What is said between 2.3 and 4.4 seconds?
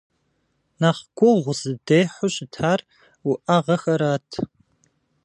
щытар уӏэгъэхэрат.